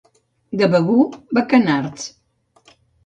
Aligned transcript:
De 0.61 0.69
Begur, 0.75 1.05
bacanards. 1.39 2.09